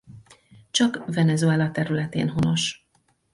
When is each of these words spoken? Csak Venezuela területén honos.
Csak 0.71 1.03
Venezuela 1.05 1.71
területén 1.71 2.29
honos. 2.29 2.87